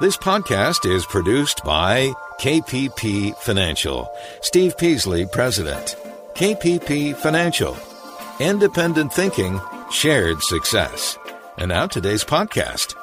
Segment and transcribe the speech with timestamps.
[0.00, 4.08] This podcast is produced by KPP Financial.
[4.42, 5.96] Steve Peasley, President.
[6.34, 7.76] KPP Financial.
[8.38, 11.18] Independent thinking, shared success.
[11.56, 12.94] And now today's podcast.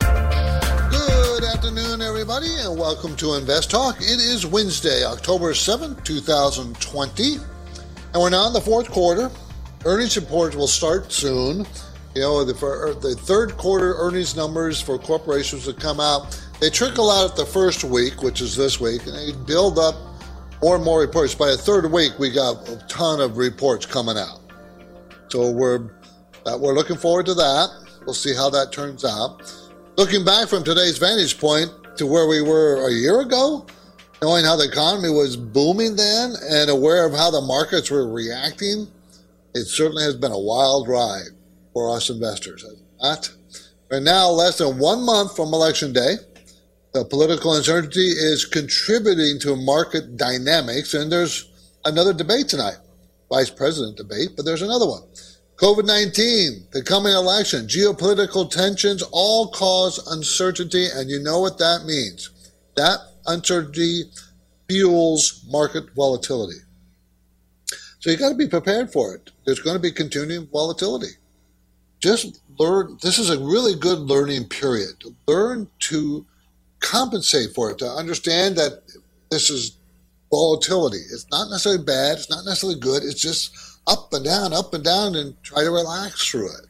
[0.00, 3.98] Good afternoon, everybody, and welcome to Invest Talk.
[3.98, 7.42] It is Wednesday, October 7th, 2020, and
[8.14, 9.30] we're now in the fourth quarter.
[9.84, 11.66] Earnings reports will start soon.
[12.14, 16.68] You know, the, for, the third quarter earnings numbers for corporations that come out, they
[16.68, 19.94] trickle out at the first week, which is this week, and they build up
[20.60, 21.36] more and more reports.
[21.36, 24.40] By the third week, we got a ton of reports coming out.
[25.28, 25.88] So we're
[26.46, 27.68] uh, we're looking forward to that.
[28.04, 29.54] We'll see how that turns out.
[29.96, 33.66] Looking back from today's vantage point to where we were a year ago,
[34.20, 38.88] knowing how the economy was booming then and aware of how the markets were reacting,
[39.54, 41.28] it certainly has been a wild ride
[41.72, 42.64] for us investors.
[43.00, 43.30] Not.
[43.90, 46.14] We're now less than one month from Election Day.
[46.92, 51.48] The political uncertainty is contributing to market dynamics, and there's
[51.84, 52.78] another debate tonight,
[53.30, 55.02] vice president debate, but there's another one.
[55.56, 61.84] COVID 19, the coming election, geopolitical tensions all cause uncertainty, and you know what that
[61.84, 62.30] means.
[62.76, 64.04] That uncertainty
[64.68, 66.58] fuels market volatility.
[67.98, 69.30] So you got to be prepared for it.
[69.44, 71.19] There's going to be continuing volatility
[72.00, 72.98] just learn.
[73.02, 75.02] This is a really good learning period.
[75.26, 76.26] Learn to
[76.80, 78.82] compensate for it, to understand that
[79.30, 79.76] this is
[80.30, 80.98] volatility.
[81.12, 82.18] It's not necessarily bad.
[82.18, 83.02] It's not necessarily good.
[83.02, 83.54] It's just
[83.86, 86.66] up and down, up and down, and try to relax through it.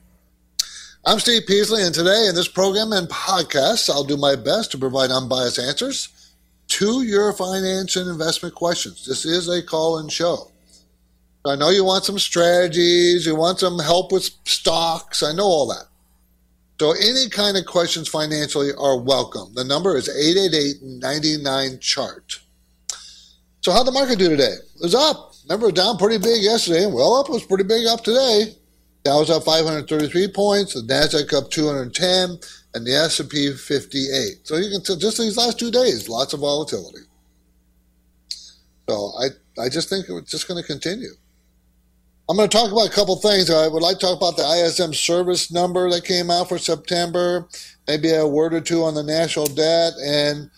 [1.06, 4.78] I'm Steve Peasley, and today in this program and podcast, I'll do my best to
[4.78, 6.08] provide unbiased answers
[6.68, 9.06] to your finance and investment questions.
[9.06, 10.49] This is a call in show.
[11.44, 15.22] I know you want some strategies, you want some help with stocks.
[15.22, 15.86] I know all that.
[16.78, 19.54] So any kind of questions financially are welcome.
[19.54, 21.82] The number is 888-99
[23.60, 24.54] So how'd the market do today?
[24.74, 25.32] It was up.
[25.48, 28.54] Remember, down pretty big yesterday, and well up was pretty big up today.
[29.02, 32.38] Dow was up 533 points, the Nasdaq up 210,
[32.74, 34.46] and the S&P 58.
[34.46, 37.06] So you can tell just these last two days, lots of volatility.
[38.88, 39.28] So I,
[39.62, 41.12] I just think it's just going to continue.
[42.30, 43.50] I'm going to talk about a couple things.
[43.50, 47.48] I would like to talk about the ISM service number that came out for September,
[47.88, 50.48] maybe a word or two on the national debt, and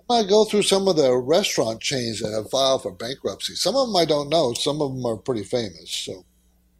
[0.00, 3.56] I might go through some of the restaurant chains that have filed for bankruptcy.
[3.56, 4.54] Some of them I don't know.
[4.54, 5.90] Some of them are pretty famous.
[5.90, 6.24] So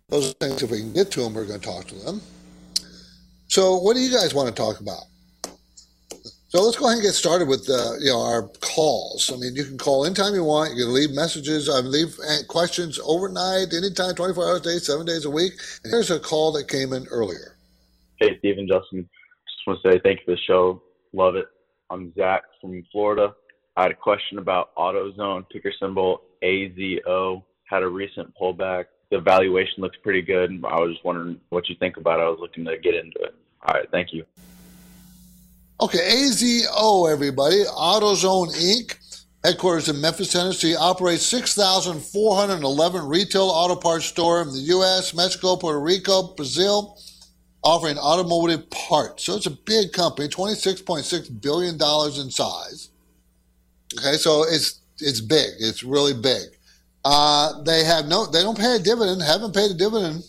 [0.08, 2.22] those things, if we can get to them, we're going to talk to them.
[3.48, 5.02] So what do you guys want to talk about?
[6.52, 9.32] So let's go ahead and get started with uh, you know our calls.
[9.32, 10.76] I mean, you can call anytime you want.
[10.76, 11.66] You can leave messages.
[11.66, 15.54] I leave uh, questions overnight, anytime, 24 hours a day, seven days a week.
[15.82, 17.56] And here's a call that came in earlier.
[18.18, 19.08] Hey, Stephen, Justin.
[19.46, 20.82] Just want to say thank you for the show.
[21.14, 21.46] Love it.
[21.88, 23.34] I'm Zach from Florida.
[23.78, 27.42] I had a question about AutoZone, ticker symbol AZO.
[27.64, 28.84] Had a recent pullback.
[29.10, 30.50] The valuation looks pretty good.
[30.68, 32.24] I was just wondering what you think about it.
[32.24, 33.34] I was looking to get into it.
[33.66, 34.26] All right, thank you.
[35.82, 38.96] Okay, AZO, everybody, AutoZone Inc.,
[39.42, 45.80] headquarters in Memphis, Tennessee, operates 6,411 retail auto parts store in the U.S., Mexico, Puerto
[45.80, 46.96] Rico, Brazil,
[47.64, 49.24] offering automotive parts.
[49.24, 52.90] So it's a big company, $26.6 billion in size.
[53.98, 55.50] Okay, so it's it's big.
[55.58, 56.44] It's really big.
[57.04, 60.22] Uh, they have no, they don't pay a dividend, haven't paid a dividend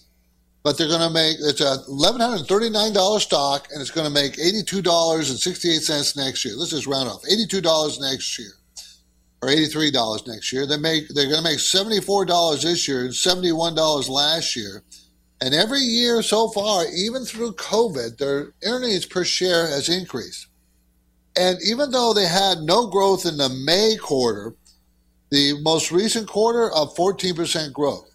[0.64, 6.18] but they're going to make it's a $1,139 stock, and it's going to make $82.68
[6.18, 6.56] next year.
[6.56, 8.52] Let's just round off $82 next year
[9.42, 10.66] or $83 next year.
[10.66, 14.84] They make they're going to make $74 this year and $71 last year.
[15.42, 20.48] And every year so far, even through COVID, their earnings per share has increased.
[21.36, 24.56] And even though they had no growth in the May quarter,
[25.32, 28.13] the most recent quarter of 14% growth.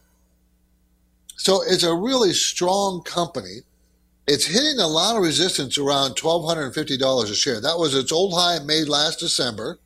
[1.38, 3.60] So it's a really strong company.
[4.27, 7.60] It's hitting a lot of resistance around $1,250 a share.
[7.60, 9.78] That was its old high made last December.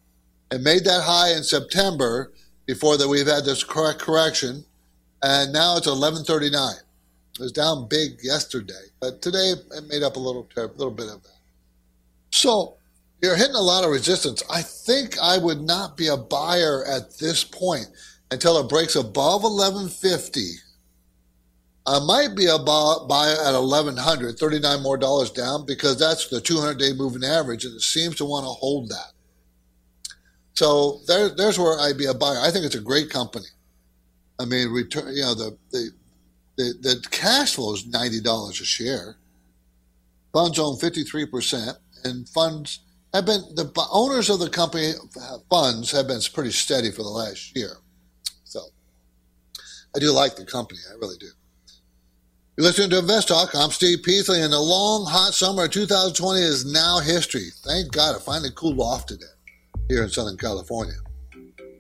[0.51, 2.33] It made that high in September
[2.67, 4.65] before that we've had this correct correction.
[5.23, 6.75] And now it's 1139.
[7.35, 11.09] It was down big yesterday, but today it made up a little, a little bit
[11.09, 11.39] of that.
[12.31, 12.77] So
[13.23, 14.43] you're hitting a lot of resistance.
[14.51, 17.89] I think I would not be a buyer at this point
[18.31, 20.41] until it breaks above 1150
[21.85, 26.79] I might be a buy at 1100, 39 more dollars down because that's the 200
[26.79, 29.13] day moving average and it seems to want to hold that.
[30.55, 32.39] So there, there's where I'd be a buyer.
[32.41, 33.47] I think it's a great company.
[34.39, 35.91] I mean, return, you know, the, the,
[36.57, 39.17] the, the cash flow is $90 a share.
[40.33, 41.75] Funds own 53%,
[42.05, 42.81] and funds
[43.13, 47.09] have been, the owners of the company uh, funds have been pretty steady for the
[47.09, 47.77] last year.
[48.45, 48.61] So
[49.95, 50.81] I do like the company.
[50.91, 51.29] I really do.
[52.59, 53.55] You're listening to Invest Talk.
[53.55, 57.49] I'm Steve Peasley, and the long, hot summer of 2020 is now history.
[57.65, 59.25] Thank God it finally cooled off today
[59.89, 60.93] here in Southern California.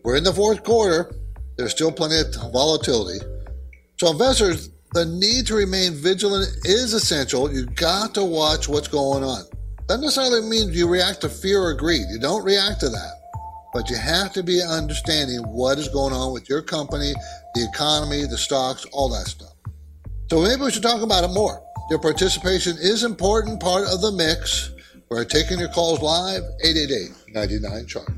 [0.02, 1.14] We're in the fourth quarter.
[1.58, 3.18] There's still plenty of volatility.
[4.00, 7.52] So, investors, the need to remain vigilant is essential.
[7.52, 9.44] You've got to watch what's going on.
[9.88, 12.06] Doesn't necessarily mean you react to fear or greed.
[12.10, 13.12] You don't react to that.
[13.74, 17.12] But you have to be understanding what is going on with your company,
[17.54, 19.51] the economy, the stocks, all that stuff.
[20.32, 21.62] So maybe we should talk about it more.
[21.90, 24.70] Your participation is an important part of the mix.
[25.10, 28.08] We're taking your calls live, 888 chart.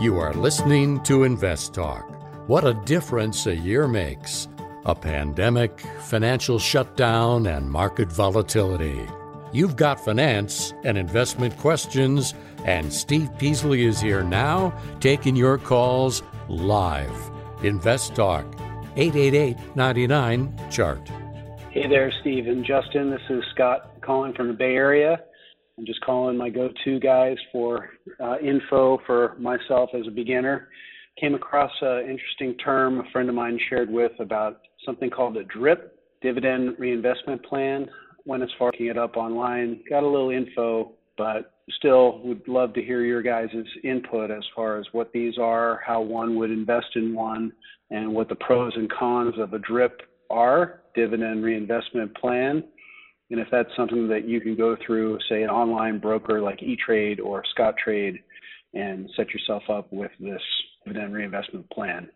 [0.00, 2.08] You are listening to Invest Talk.
[2.46, 4.46] What a difference a year makes.
[4.84, 9.04] A pandemic, financial shutdown, and market volatility.
[9.52, 12.32] You've got finance and investment questions
[12.64, 17.30] and Steve Peasley is here now taking your calls live.
[17.62, 18.44] Invest Talk,
[18.96, 21.08] 888 99 Chart.
[21.70, 23.10] Hey there, Steve and Justin.
[23.10, 25.20] This is Scott calling from the Bay Area.
[25.76, 27.90] I'm just calling my go to guys for
[28.20, 30.68] uh, info for myself as a beginner.
[31.20, 35.44] Came across an interesting term a friend of mine shared with about something called a
[35.44, 37.88] DRIP, Dividend Reinvestment Plan.
[38.24, 42.46] Went as far as looking it up online, got a little info, but still would
[42.48, 43.50] love to hear your guys'
[43.82, 47.52] input as far as what these are, how one would invest in one,
[47.90, 52.64] and what the pros and cons of a DRIP are, dividend reinvestment plan.
[53.30, 57.20] And if that's something that you can go through, say, an online broker like E-Trade
[57.20, 58.18] or Scottrade
[58.74, 60.42] and set yourself up with this
[60.84, 62.08] dividend reinvestment plan.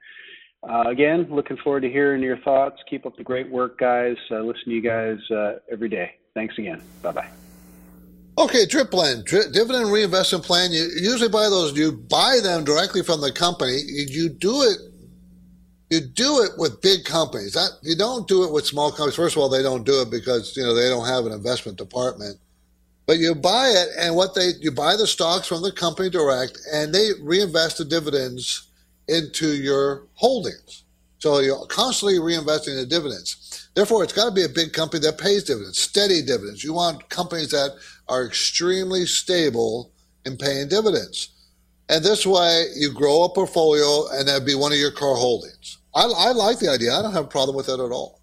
[0.68, 2.76] Uh, again, looking forward to hearing your thoughts.
[2.90, 4.16] Keep up the great work, guys.
[4.30, 6.14] Uh, listen to you guys uh, every day.
[6.34, 6.82] Thanks again.
[7.02, 7.47] Bye bye.
[8.38, 10.70] Okay, drip plan, dividend reinvestment plan.
[10.70, 11.76] You usually buy those.
[11.76, 13.78] You buy them directly from the company.
[13.84, 14.78] You, you do it.
[15.90, 17.54] You do it with big companies.
[17.54, 19.16] That you don't do it with small companies.
[19.16, 21.78] First of all, they don't do it because you know they don't have an investment
[21.78, 22.38] department.
[23.06, 26.60] But you buy it, and what they you buy the stocks from the company direct,
[26.72, 28.68] and they reinvest the dividends
[29.08, 30.84] into your holdings.
[31.18, 33.68] So you're constantly reinvesting the dividends.
[33.74, 36.62] Therefore, it's got to be a big company that pays dividends, steady dividends.
[36.62, 37.76] You want companies that
[38.08, 39.92] are extremely stable
[40.24, 41.30] in paying dividends.
[41.88, 45.78] And this way, you grow a portfolio, and that'd be one of your core holdings.
[45.94, 46.94] I, I like the idea.
[46.94, 48.20] I don't have a problem with that at all.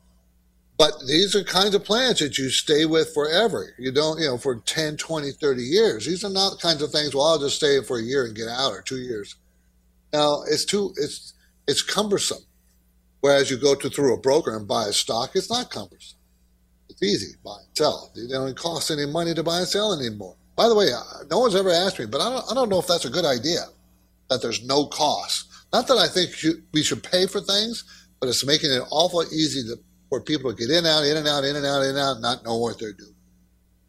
[0.77, 3.73] But these are kinds of plans that you stay with forever.
[3.77, 6.05] You don't, you know, for 10, 20, 30 years.
[6.05, 8.35] These are not the kinds of things, well, I'll just stay for a year and
[8.35, 9.35] get out or two years.
[10.13, 11.33] Now, it's too, it's,
[11.67, 12.43] it's cumbersome.
[13.25, 16.19] Whereas you go to through a broker and buy a stock, it's not cumbersome.
[16.89, 18.11] It's easy, buy and sell.
[18.15, 20.35] It don't cost any money to buy and sell anymore.
[20.55, 22.77] By the way, uh, no one's ever asked me, but I don't, I don't know
[22.77, 23.61] if that's a good idea,
[24.29, 25.47] that there's no cost.
[25.73, 26.35] Not that I think
[26.71, 27.83] we should pay for things,
[28.19, 29.79] but it's making it awful easy to,
[30.09, 31.97] for people to get in, and out, in and out, in and out, in and
[31.97, 33.15] out, not know what they're doing.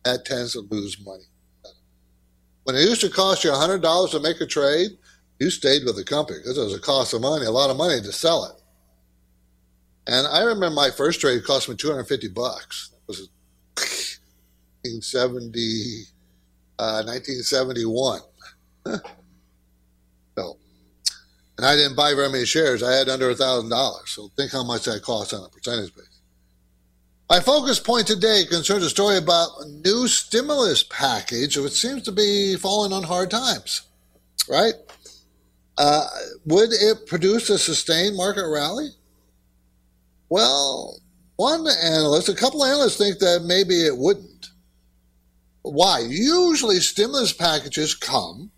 [0.07, 1.29] That tends to lose money.
[2.65, 4.93] When it used to cost you $100 to make a trade,
[5.39, 7.77] you stayed with the company because it was a cost of money, a lot of
[7.77, 8.63] money to sell it.
[10.07, 12.91] And I remember my first trade cost me 250 bucks.
[12.93, 13.29] It was
[14.85, 16.05] 1970,
[16.79, 18.21] uh, 1971.
[20.39, 20.57] so,
[21.59, 22.83] and I didn't buy very many shares.
[22.83, 24.11] I had under a thousand dollars.
[24.11, 26.21] So think how much that cost on a percentage basis.
[27.29, 32.13] My focus point today concerns a story about a new stimulus package, which seems to
[32.13, 33.83] be falling on hard times.
[34.49, 34.75] Right?
[35.77, 36.07] Uh,
[36.45, 38.91] would it produce a sustained market rally?
[40.29, 40.99] Well,
[41.37, 44.51] one analyst, a couple analysts think that maybe it wouldn't.
[45.63, 46.01] Why?
[46.01, 48.51] Usually stimulus packages come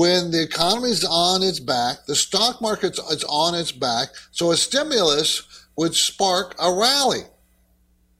[0.00, 4.56] when the economy's on its back, the stock market is on its back, so a
[4.56, 5.42] stimulus
[5.76, 7.24] would spark a rally.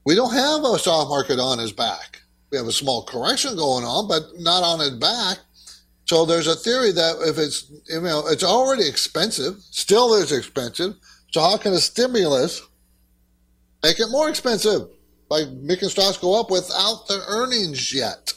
[0.04, 2.20] We don't have a stock market on its back.
[2.50, 5.38] We have a small correction going on, but not on its back.
[6.04, 10.96] So there's a theory that if it's you know it's already expensive, still is expensive,
[11.30, 12.62] so how can a stimulus
[13.82, 14.88] make it more expensive
[15.28, 18.32] by making stocks go up without the earnings yet?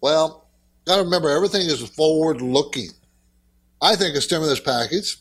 [0.00, 0.48] Well,
[0.86, 2.90] got to remember everything is forward looking.
[3.80, 5.16] I think a stimulus package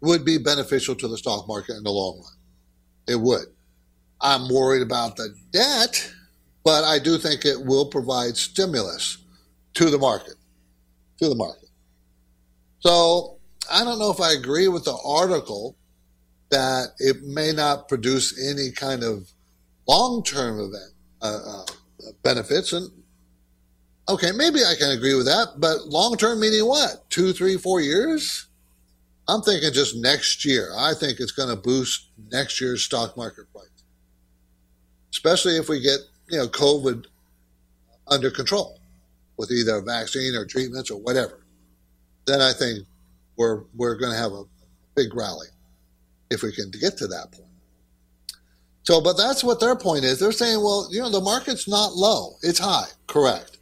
[0.00, 2.32] would be beneficial to the stock market in the long run.
[3.08, 3.46] It would.
[4.20, 6.12] I'm worried about the debt,
[6.64, 9.18] but I do think it will provide stimulus
[9.74, 10.34] to the market.
[11.20, 11.68] To the market.
[12.80, 13.38] So
[13.70, 15.76] I don't know if I agree with the article
[16.50, 19.28] that it may not produce any kind of
[19.88, 21.64] long-term event uh, uh,
[22.22, 22.72] benefits.
[22.72, 22.90] And
[24.08, 25.54] okay, maybe I can agree with that.
[25.58, 27.08] But long-term meaning what?
[27.10, 28.46] Two, three, four years?
[29.28, 30.70] I'm thinking just next year.
[30.76, 33.66] I think it's going to boost next year's stock market price,
[35.10, 35.98] especially if we get
[36.28, 37.06] you know COVID
[38.06, 38.78] under control
[39.36, 41.44] with either a vaccine or treatments or whatever.
[42.26, 42.86] Then I think
[43.36, 44.44] we're we're going to have a
[44.94, 45.48] big rally
[46.30, 47.44] if we can get to that point.
[48.82, 50.20] So, but that's what their point is.
[50.20, 52.86] They're saying, well, you know, the market's not low; it's high.
[53.06, 53.58] Correct.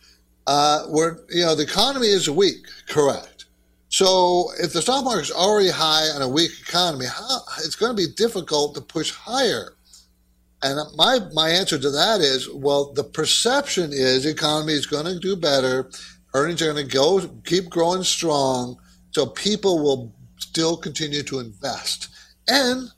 [0.47, 2.67] Uh, we're you know the economy is weak.
[2.89, 3.47] Correct.
[3.89, 7.97] So if the stock market's already high on a weak economy, how, it's going to
[7.97, 9.77] be difficult to push higher.
[10.63, 15.07] And my my answer to that is, well, the perception is the economy is going
[15.07, 15.91] to do better,
[16.35, 18.79] earnings are going to go keep growing strong,
[19.13, 22.09] so people will still continue to invest.
[22.49, 22.89] And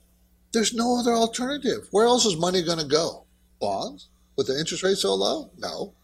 [0.53, 1.89] there's no other alternative.
[1.91, 3.25] Where else is money going to go?
[3.61, 4.09] Bonds?
[4.37, 5.51] With the interest rate so low?
[5.59, 5.95] No.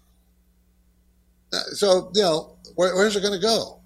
[1.73, 3.79] So, you know, where, where's it going to go?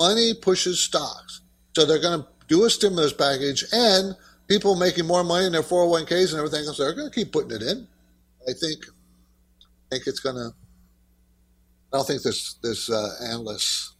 [0.00, 1.42] Money pushes stocks.
[1.76, 4.16] So they're going to do a stimulus package and
[4.48, 7.52] people making more money in their 401ks and everything else, they're going to keep putting
[7.52, 7.86] it in.
[8.48, 8.84] I think,
[9.60, 10.52] I think it's going to,
[11.92, 13.94] I don't think this, this uh, analyst,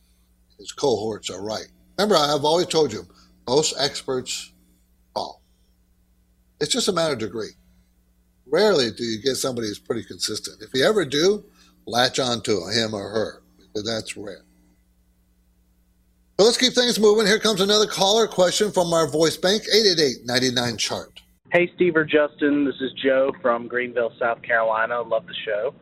[0.59, 1.67] his cohorts are right.
[1.99, 3.07] Remember, I've always told you,
[3.47, 4.53] most experts.
[6.61, 7.51] It's just a matter of degree.
[8.47, 10.63] Rarely do you get somebody who's pretty consistent.
[10.63, 11.45] If you ever do,
[11.87, 14.45] latch on to him or her, because that's rare.
[16.37, 17.27] But let's keep things moving.
[17.27, 21.23] Here comes another caller question from our voice bank, 888-99 chart.
[21.53, 22.65] Hey, Steve or Justin.
[22.65, 25.01] This is Joe from Greenville, South Carolina.
[25.01, 25.75] Love the show.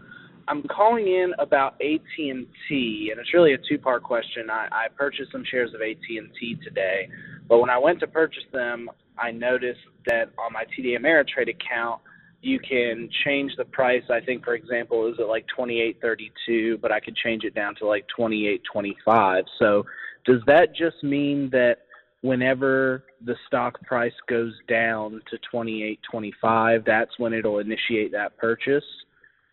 [0.48, 4.50] I'm calling in about AT&T, and it's really a two-part question.
[4.50, 7.08] I, I purchased some shares of AT&T today,
[7.48, 12.00] but when I went to purchase them, I noticed that on my TD Ameritrade account,
[12.40, 14.02] you can change the price.
[14.10, 17.44] I think, for example, is it like twenty eight thirty two, but I could change
[17.44, 19.44] it down to like twenty eight twenty five.
[19.58, 19.84] So,
[20.26, 21.78] does that just mean that
[22.22, 28.12] whenever the stock price goes down to twenty eight twenty five, that's when it'll initiate
[28.12, 28.84] that purchase?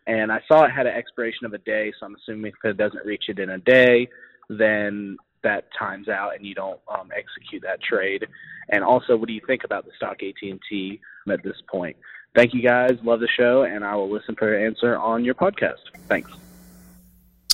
[0.06, 2.76] And I saw it had an expiration of a day, so I'm assuming if it
[2.76, 4.08] doesn't reach it in a day,
[4.48, 8.26] then that times out and you don't um, execute that trade.
[8.68, 11.96] And also, what do you think about the stock AT&T at this point?
[12.34, 12.92] Thank you guys.
[13.02, 15.80] Love the show, and I will listen for your answer on your podcast.
[16.08, 16.30] Thanks.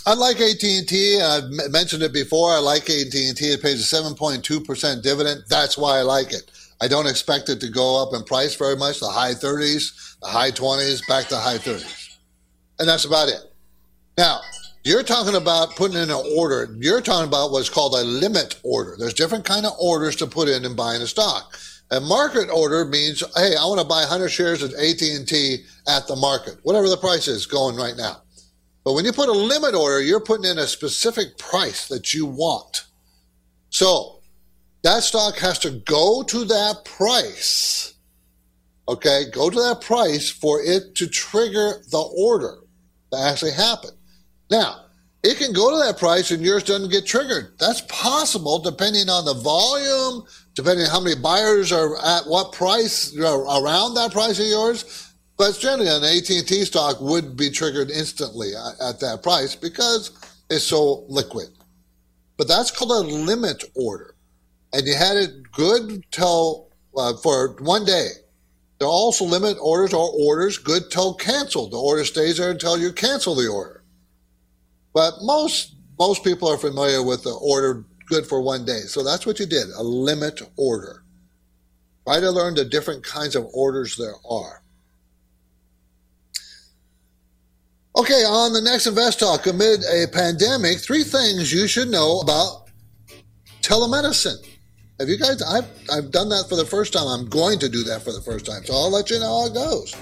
[0.04, 1.20] I like AT&T.
[1.20, 2.52] I've mentioned it before.
[2.52, 3.36] I like AT&T.
[3.40, 5.44] It pays a 7.2% dividend.
[5.48, 6.50] That's why I like it.
[6.80, 10.28] I don't expect it to go up in price very much, the high 30s, the
[10.28, 12.18] high 20s, back to high 30s.
[12.78, 13.40] And that's about it.
[14.18, 14.40] Now,
[14.86, 16.72] you're talking about putting in an order.
[16.78, 18.94] You're talking about what's called a limit order.
[18.96, 21.58] There's different kind of orders to put in in buying a stock.
[21.90, 26.14] A market order means, hey, I want to buy 100 shares of AT&T at the
[26.14, 28.22] market, whatever the price is going right now.
[28.84, 32.24] But when you put a limit order, you're putting in a specific price that you
[32.24, 32.86] want.
[33.70, 34.20] So
[34.82, 37.94] that stock has to go to that price.
[38.88, 42.58] Okay, go to that price for it to trigger the order
[43.10, 43.90] to actually happen.
[44.50, 44.86] Now,
[45.22, 47.54] it can go to that price and yours doesn't get triggered.
[47.58, 50.24] That's possible depending on the volume,
[50.54, 55.12] depending on how many buyers are at what price around that price of yours.
[55.36, 60.12] But generally, an AT&T stock would be triggered instantly at that price because
[60.48, 61.48] it's so liquid.
[62.36, 64.14] But that's called a limit order,
[64.72, 68.08] and you had it good till uh, for one day.
[68.78, 71.72] There are also limit orders or orders good till canceled.
[71.72, 73.75] The order stays there until you cancel the order.
[74.96, 78.80] But most most people are familiar with the order good for one day.
[78.86, 81.04] So that's what you did, a limit order.
[82.06, 84.62] Try to learn the different kinds of orders there are.
[87.94, 92.70] Okay, on the next Invest Talk, amid a pandemic, three things you should know about
[93.60, 94.38] telemedicine.
[94.98, 95.42] Have you guys?
[95.42, 97.06] I've, I've done that for the first time.
[97.06, 98.64] I'm going to do that for the first time.
[98.64, 99.94] So I'll let you know how it goes.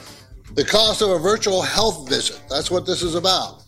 [0.54, 2.40] The cost of a virtual health visit.
[2.48, 3.63] That's what this is about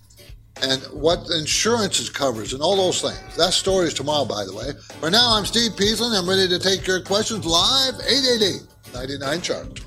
[0.62, 3.36] and what insurance covers and all those things.
[3.36, 4.72] That story is tomorrow, by the way.
[5.00, 6.16] For now, I'm Steve Peasley.
[6.16, 9.80] I'm ready to take your questions live, 888-99 chart.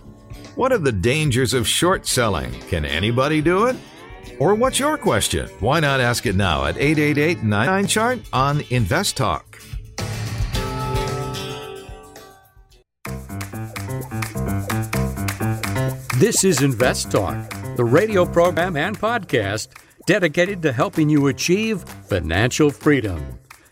[0.56, 2.52] What are the dangers of short selling?
[2.68, 3.76] Can anybody do it?
[4.40, 5.50] Or what's your question?
[5.60, 9.62] Why not ask it now at 888 chart on Invest Talk.
[16.18, 19.70] This is Invest Talk, the radio program and podcast
[20.10, 23.24] dedicated to helping you achieve financial freedom.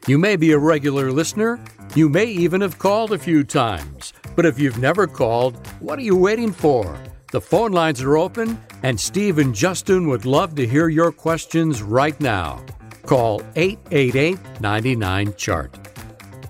[0.06, 1.60] You may be a regular listener,
[1.96, 4.14] you may even have called a few times.
[4.36, 6.96] But if you've never called, what are you waiting for?
[7.32, 11.82] The phone lines are open, and Steve and Justin would love to hear your questions
[11.82, 12.64] right now.
[13.08, 15.76] Call 888 99 Chart.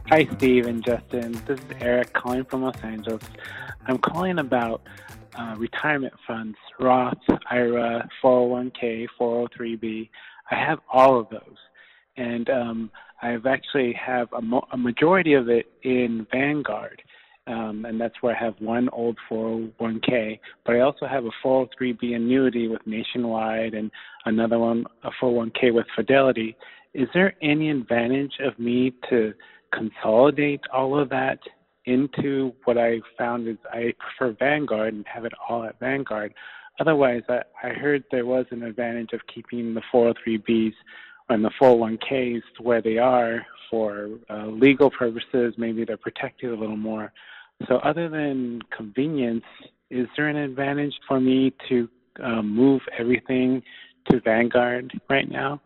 [0.09, 1.31] Hi, Steve and Justin.
[1.45, 3.23] This is Eric calling from Los Angeles.
[3.85, 4.81] I'm calling about
[5.37, 7.17] uh, retirement funds, Roth,
[7.49, 10.09] IRA, 401k, 403b.
[10.49, 11.57] I have all of those,
[12.15, 12.91] and um,
[13.21, 17.01] I've actually have a, mo- a, majority of it in Vanguard,
[17.45, 20.39] um, and that's where I have one old 401k.
[20.65, 23.91] But I also have a 403b annuity with Nationwide, and
[24.25, 26.55] another one, a 401k with Fidelity.
[26.93, 29.33] Is there any advantage of me to
[29.73, 31.39] consolidate all of that
[31.87, 36.33] into what I found is I prefer Vanguard and have it all at Vanguard.
[36.79, 40.73] Otherwise, I, I heard there was an advantage of keeping the 403bs
[41.29, 45.55] and the 401ks where they are for uh, legal purposes.
[45.57, 47.11] Maybe they're protected a little more.
[47.67, 49.45] So, other than convenience,
[49.89, 51.89] is there an advantage for me to
[52.23, 53.63] uh, move everything
[54.09, 55.61] to Vanguard right now?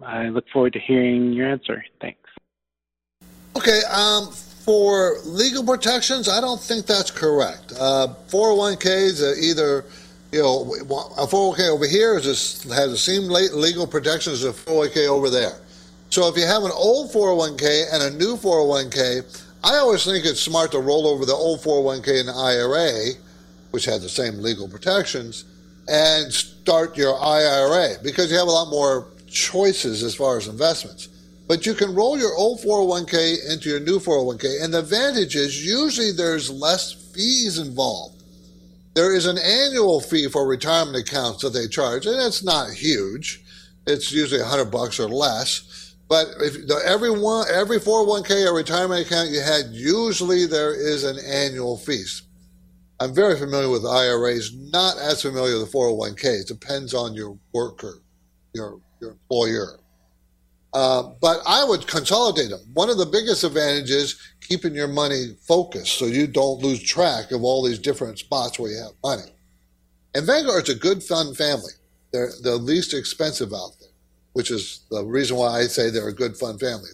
[0.00, 1.84] I look forward to hearing your answer.
[2.00, 2.18] Thanks.
[3.56, 4.32] Okay, um,
[4.64, 7.72] for legal protections, I don't think that's correct.
[7.72, 9.84] Uh, 401ks are either,
[10.30, 10.74] you know,
[11.18, 15.30] a 401k over here is just, has the same legal protections as a 401k over
[15.30, 15.58] there.
[16.10, 20.40] So if you have an old 401k and a new 401k, I always think it's
[20.40, 23.14] smart to roll over the old 401k and the IRA,
[23.70, 25.44] which has the same legal protections,
[25.88, 31.08] and start your IRA because you have a lot more choices as far as investments.
[31.48, 34.62] But you can roll your old 401k into your new 401k.
[34.62, 38.22] And the advantage is usually there's less fees involved.
[38.94, 43.42] There is an annual fee for retirement accounts that they charge, and it's not huge.
[43.86, 45.94] It's usually 100 bucks or less.
[46.08, 51.18] But if every one, every 401k or retirement account you had, usually there is an
[51.18, 52.04] annual fee.
[53.00, 56.42] I'm very familiar with IRAs, not as familiar with the 401k.
[56.42, 58.02] It depends on your worker,
[58.54, 59.78] your, your employer.
[60.74, 62.60] Uh, but I would consolidate them.
[62.72, 67.44] One of the biggest advantages keeping your money focused so you don't lose track of
[67.44, 69.30] all these different spots where you have money.
[70.14, 71.72] And Vanguard's a good fund family.
[72.12, 73.90] They're the least expensive out there,
[74.32, 76.90] which is the reason why I say they're a good fund family.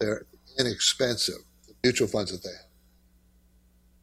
[0.00, 0.26] They're
[0.58, 2.66] inexpensive, the mutual funds that they have.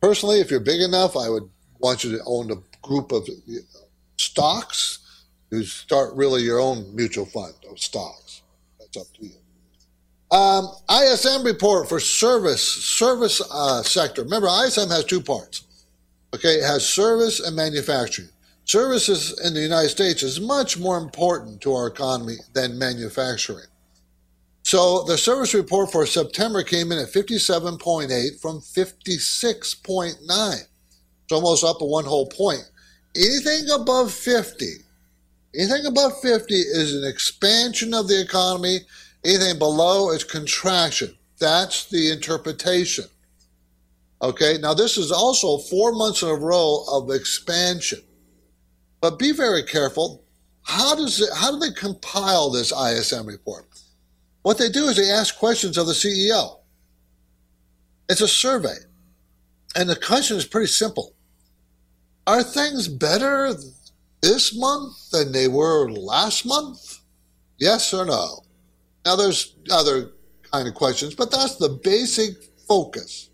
[0.01, 3.27] Personally, if you're big enough, I would want you to own a group of
[4.17, 4.99] stocks.
[5.51, 8.20] You start really your own mutual fund of stocks
[8.97, 9.35] up to you.
[10.31, 14.23] Um, ISM report for service service uh, sector.
[14.23, 15.65] Remember, ISM has two parts.
[16.33, 18.29] Okay, it has service and manufacturing.
[18.63, 23.65] Services in the United States is much more important to our economy than manufacturing.
[24.63, 30.15] So the service report for September came in at 57.8 from 56.9.
[30.21, 32.69] It's almost up a one whole point.
[33.15, 34.65] Anything above 50
[35.55, 38.79] Anything above 50 is an expansion of the economy.
[39.25, 41.17] Anything below is contraction.
[41.39, 43.05] That's the interpretation.
[44.21, 47.99] Okay, now this is also four months in a row of expansion.
[49.01, 50.23] But be very careful.
[50.63, 53.65] How does it, how do they compile this ISM report?
[54.43, 56.59] What they do is they ask questions of the CEO.
[58.07, 58.75] It's a survey.
[59.75, 61.13] And the question is pretty simple.
[62.27, 63.53] Are things better
[64.21, 66.99] this month than they were last month?
[67.57, 68.43] Yes or no?
[69.05, 70.11] Now there's other
[70.51, 72.35] kind of questions, but that's the basic
[72.67, 73.29] focus.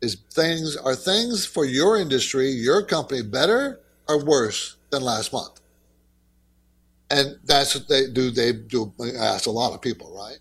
[0.00, 5.60] Is things are things for your industry, your company better or worse than last month?
[7.10, 8.30] And that's what they do.
[8.30, 10.38] They do ask a lot of people, right?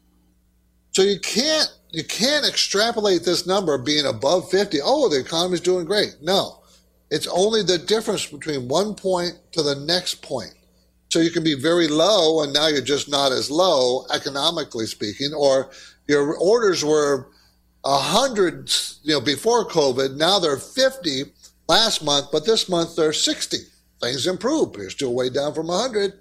[0.91, 4.79] So you can't you can't extrapolate this number being above 50.
[4.83, 6.17] Oh, the economy's doing great.
[6.21, 6.61] No.
[7.09, 10.53] It's only the difference between one point to the next point.
[11.09, 15.33] So you can be very low and now you're just not as low, economically speaking,
[15.33, 15.71] or
[16.07, 17.29] your orders were
[17.85, 18.71] a 100
[19.03, 20.17] you know, before COVID.
[20.17, 21.23] Now they're 50
[21.69, 23.57] last month, but this month they're 60.
[24.01, 24.75] Things improved.
[24.77, 26.13] You're still way down from 100.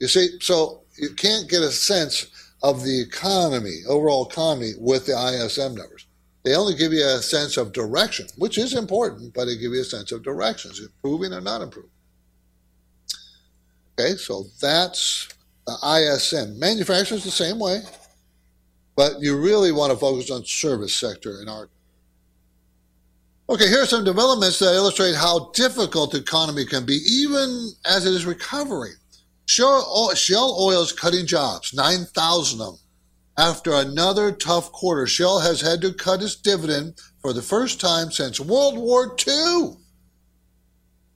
[0.00, 2.26] You see, so you can't get a sense
[2.62, 6.05] of the economy, overall economy, with the ISM numbers.
[6.46, 9.80] They only give you a sense of direction, which is important, but they give you
[9.80, 10.70] a sense of direction.
[10.70, 11.90] Is improving or not improving?
[13.98, 15.26] Okay, so that's
[15.66, 16.56] the ISM.
[16.56, 17.80] Manufacturing is the same way,
[18.94, 21.68] but you really want to focus on service sector in our.
[23.48, 28.06] Okay, here are some developments that illustrate how difficult the economy can be, even as
[28.06, 28.94] it is recovering.
[29.46, 32.85] Shell oil is cutting jobs, 9,000 of them.
[33.38, 38.10] After another tough quarter, Shell has had to cut its dividend for the first time
[38.10, 39.76] since World War II.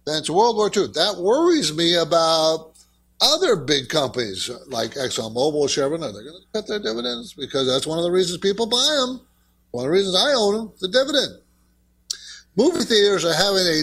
[0.07, 0.89] Since World War II.
[0.89, 2.73] That worries me about
[3.23, 6.03] other big companies like ExxonMobil, Chevron.
[6.03, 7.33] Are they going to cut their dividends?
[7.33, 9.21] Because that's one of the reasons people buy them.
[9.71, 11.41] One of the reasons I own them, the dividend.
[12.57, 13.83] Movie theaters are having a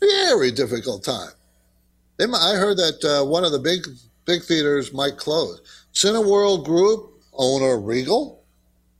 [0.00, 1.30] very difficult time.
[2.18, 3.86] They, I heard that uh, one of the big
[4.24, 5.60] big theaters might close.
[5.94, 7.07] Cineworld Group,
[7.38, 8.44] owner Regal,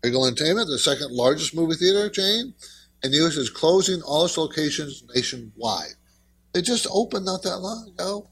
[0.03, 2.55] Regal Entertainment, the second largest movie theater chain,
[3.03, 3.37] and the U.S.
[3.37, 5.95] is closing all its locations nationwide.
[6.53, 8.29] They just opened not that long ago.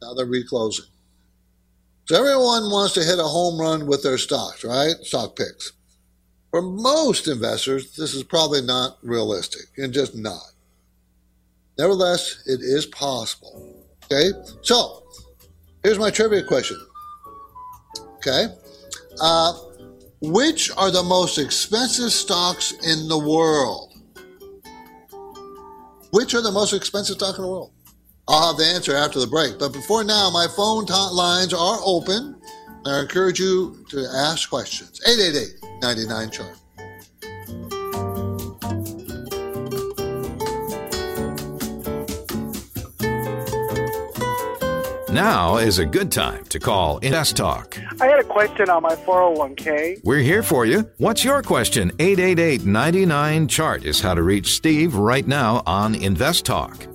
[0.00, 0.86] Now they're reclosing.
[2.06, 4.94] So everyone wants to hit a home run with their stocks, right?
[5.02, 5.72] Stock picks.
[6.50, 10.52] For most investors, this is probably not realistic and just not.
[11.78, 13.84] Nevertheless, it is possible.
[14.04, 14.30] Okay,
[14.62, 15.04] so
[15.82, 16.80] here's my trivia question.
[18.16, 18.46] Okay,
[19.20, 19.52] uh,
[20.20, 23.94] which are the most expensive stocks in the world?
[26.10, 27.72] Which are the most expensive stocks in the world?
[28.28, 29.58] I'll have the answer after the break.
[29.58, 32.40] But before now, my phone lines are open.
[32.84, 35.00] I encourage you to ask questions.
[35.06, 36.57] 888 99 chart.
[45.18, 47.76] Now is a good time to call Invest Talk.
[48.00, 50.04] I had a question on my 401k.
[50.04, 50.88] We're here for you.
[50.98, 51.90] What's your question?
[51.98, 56.86] 888 99 Chart is how to reach Steve right now on Invest Talk.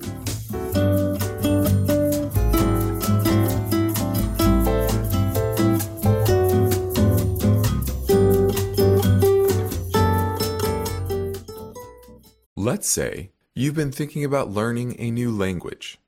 [12.55, 15.99] Let's say you've been thinking about learning a new language.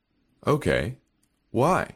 [0.47, 0.95] Okay,
[1.51, 1.95] why?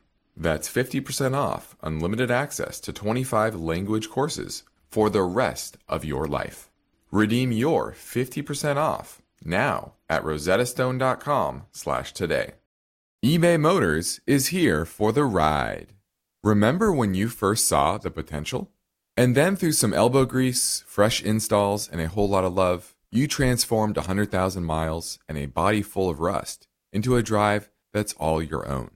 [0.41, 6.71] That's 50% off unlimited access to 25 language courses for the rest of your life.
[7.11, 12.53] Redeem your 50% off now at rosettastone.com slash today.
[13.23, 15.93] eBay Motors is here for the ride.
[16.43, 18.71] Remember when you first saw the potential?
[19.15, 23.27] And then through some elbow grease, fresh installs, and a whole lot of love, you
[23.27, 28.67] transformed 100,000 miles and a body full of rust into a drive that's all your
[28.67, 28.89] own.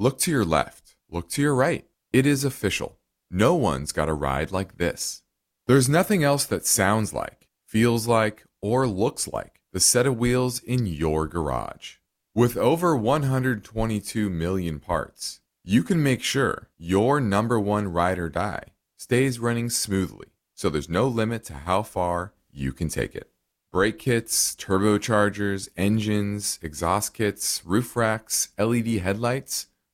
[0.00, 0.94] Look to your left.
[1.10, 1.84] Look to your right.
[2.12, 3.00] It is official.
[3.32, 5.22] No one's got a ride like this.
[5.66, 10.60] There's nothing else that sounds like, feels like, or looks like the set of wheels
[10.60, 11.96] in your garage.
[12.32, 18.66] With over 122 million parts, you can make sure your number one ride or die
[18.96, 23.32] stays running smoothly, so there's no limit to how far you can take it.
[23.72, 29.66] Brake kits, turbochargers, engines, exhaust kits, roof racks, LED headlights,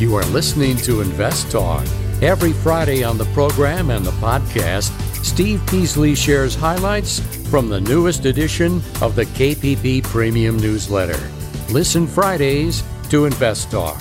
[0.00, 1.86] You are listening to Invest Talk.
[2.22, 4.88] Every Friday on the program and the podcast,
[5.22, 7.18] Steve Peasley shares highlights
[7.50, 11.20] from the newest edition of the KPP Premium Newsletter.
[11.70, 14.00] Listen Fridays to Invest Talk.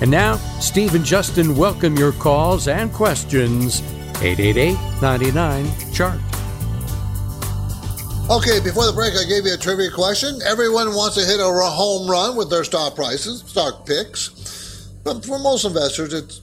[0.00, 3.80] And now, Steve and Justin welcome your calls and questions.
[4.20, 6.18] 888 99 Chart.
[8.28, 10.40] Okay, before the break, I gave you a trivia question.
[10.44, 14.37] Everyone wants to hit a home run with their stock prices, stock picks.
[15.08, 16.42] But for most investors, it's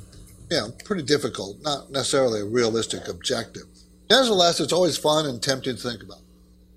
[0.50, 3.66] you know, pretty difficult, not necessarily a realistic objective.
[4.10, 6.22] Nevertheless, it's always fun and tempting to think about.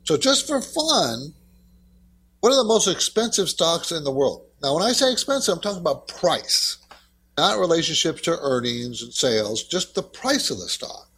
[0.05, 1.33] So, just for fun,
[2.40, 4.44] what are the most expensive stocks in the world?
[4.62, 6.77] Now, when I say expensive, I'm talking about price,
[7.38, 11.09] not relationships to earnings and sales, just the price of the stock.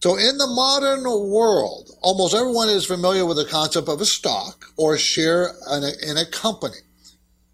[0.00, 4.64] So, in the modern world, almost everyone is familiar with the concept of a stock
[4.76, 6.85] or a share in a, in a company.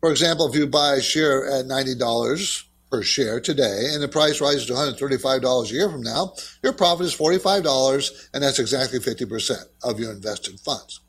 [0.02, 4.40] For example, if you buy a share at $90, per share today and the price
[4.40, 9.64] rises to $135 a year from now, your profit is $45 and that's exactly 50%
[9.82, 11.00] of your invested funds.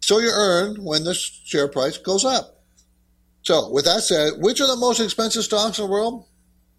[0.00, 2.60] So you earn when the share price goes up.
[3.42, 6.26] So with that said, which are the most expensive stocks in the world?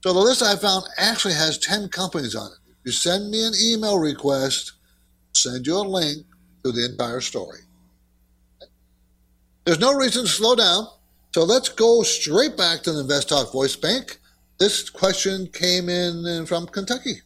[0.03, 2.59] So the list I found actually has 10 companies on it.
[2.69, 4.73] If you send me an email request,
[5.33, 6.27] send you a link
[6.65, 7.61] to the entire story.
[9.65, 10.87] There's no reason to slow down.
[11.35, 14.19] So let's go straight back to the Invest Talk Voice Bank.
[14.57, 17.23] This question came in from Kentucky.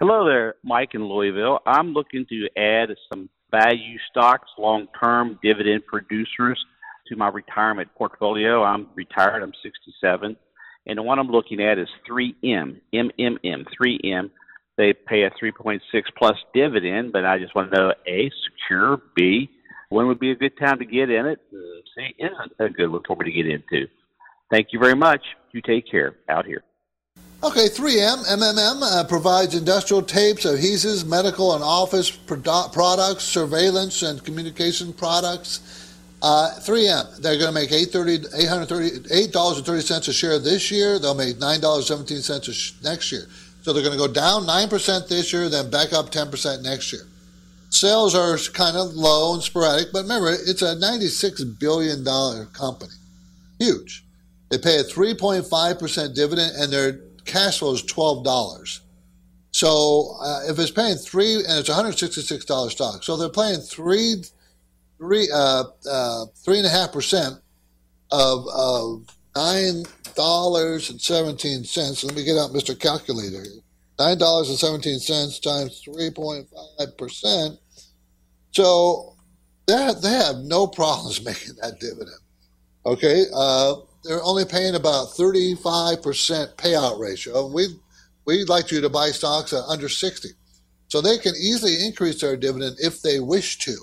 [0.00, 1.60] Hello there, Mike in Louisville.
[1.66, 6.58] I'm looking to add some value stocks, long term dividend producers
[7.08, 8.62] to my retirement portfolio.
[8.64, 10.36] I'm retired, I'm 67.
[10.86, 14.30] And the one I'm looking at is 3M, MMM, 3M.
[14.78, 15.80] They pay a 3.6
[16.16, 19.50] plus dividend, but I just want to know A, secure, B,
[19.90, 21.40] when would be a good time to get in it?
[21.94, 23.86] C, isn't a good one for me to get into.
[24.50, 25.20] Thank you very much.
[25.52, 26.62] You take care out here.
[27.42, 34.22] Okay, 3M, MMM uh, provides industrial tapes, adhesives, medical and office produ- products, surveillance and
[34.22, 35.60] communication products.
[36.20, 40.98] Uh, 3M, they're going to make $8.30 a share this year.
[40.98, 43.24] They'll make $9.17 sh- next year.
[43.62, 47.06] So they're going to go down 9% this year, then back up 10% next year.
[47.70, 52.04] Sales are kind of low and sporadic, but remember, it's a $96 billion
[52.52, 52.92] company.
[53.58, 54.04] Huge.
[54.50, 58.80] They pay a 3.5% dividend, and they're cash flow is twelve dollars.
[59.52, 63.28] So uh, if it's paying three, and it's one hundred sixty-six dollars stock, so they're
[63.28, 64.24] paying three,
[64.98, 67.36] three, uh, uh, three and a half percent
[68.12, 69.06] of of
[69.36, 72.04] nine dollars and seventeen cents.
[72.04, 72.78] Let me get out Mr.
[72.78, 73.44] Calculator.
[73.98, 77.58] Nine dollars and seventeen cents times three point five percent.
[78.52, 79.16] So
[79.66, 82.20] they they have no problems making that dividend.
[82.86, 83.24] Okay.
[83.34, 87.46] Uh, they're only paying about 35% payout ratio.
[87.46, 87.68] We
[88.26, 90.28] we'd like you to buy stocks at under 60.
[90.88, 93.76] So they can easily increase their dividend if they wish to.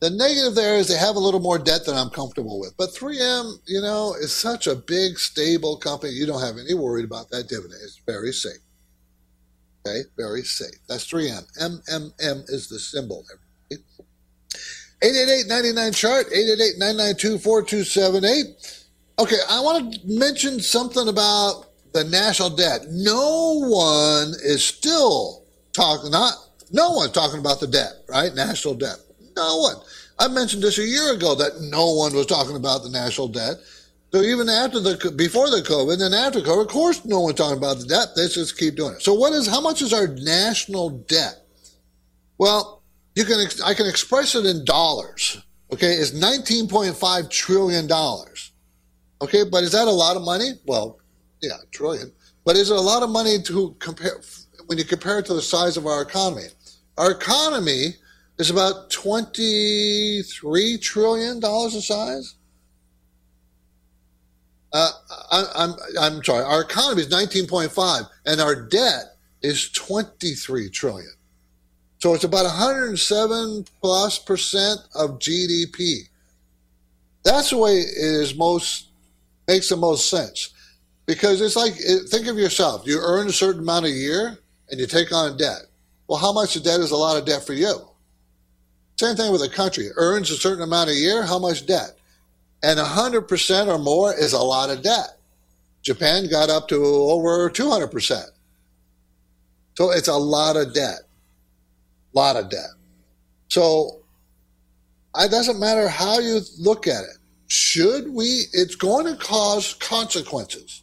[0.00, 2.74] The negative there is they have a little more debt than I'm comfortable with.
[2.76, 6.12] But 3M, you know, is such a big, stable company.
[6.12, 7.80] You don't have any worry about that dividend.
[7.82, 8.58] It's very safe.
[9.86, 10.76] Okay, very safe.
[10.88, 11.46] That's 3M.
[11.58, 13.24] MMM is the symbol.
[15.04, 18.84] 888-99 chart, 888-992-4278.
[19.18, 22.86] Okay, I want to mention something about the national debt.
[22.90, 25.42] No one is still
[25.74, 26.32] talking, not,
[26.72, 28.34] no one's talking about the debt, right?
[28.34, 28.96] National debt.
[29.36, 29.76] No one.
[30.18, 33.56] I mentioned this a year ago that no one was talking about the national debt.
[34.10, 37.58] So even after the before the COVID and after COVID, of course, no one's talking
[37.58, 38.14] about the debt.
[38.14, 39.02] They just keep doing it.
[39.02, 41.42] So what is how much is our national debt?
[42.38, 42.83] Well,
[43.14, 45.42] you can I can express it in dollars.
[45.72, 48.52] Okay, it's 19.5 trillion dollars.
[49.22, 50.52] Okay, but is that a lot of money?
[50.66, 50.98] Well,
[51.40, 52.12] yeah, trillion.
[52.44, 54.20] But is it a lot of money to compare
[54.66, 56.46] when you compare it to the size of our economy?
[56.98, 57.94] Our economy
[58.38, 62.34] is about 23 trillion dollars in size.
[64.72, 64.90] Uh,
[65.30, 66.44] I, I'm I'm sorry.
[66.44, 71.13] Our economy is 19.5, and our debt is 23 trillion.
[72.04, 76.00] So it's about 107 plus percent of GDP.
[77.24, 78.88] That's the way it is most
[79.48, 80.50] makes the most sense
[81.06, 81.72] because it's like
[82.10, 82.82] think of yourself.
[82.84, 84.36] You earn a certain amount a year,
[84.68, 85.62] and you take on debt.
[86.06, 87.88] Well, how much of debt is a lot of debt for you?
[89.00, 89.88] Same thing with a country.
[89.96, 91.22] Earns a certain amount a year.
[91.22, 91.96] How much debt?
[92.62, 95.16] And 100% or more is a lot of debt.
[95.80, 98.24] Japan got up to over 200%.
[99.78, 100.98] So it's a lot of debt.
[102.14, 102.70] Lot of debt.
[103.48, 104.00] So
[105.16, 107.18] it doesn't matter how you look at it.
[107.46, 110.82] Should we, it's going to cause consequences.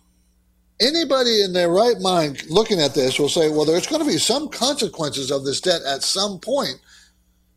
[0.80, 4.18] Anybody in their right mind looking at this will say, well, there's going to be
[4.18, 6.76] some consequences of this debt at some point.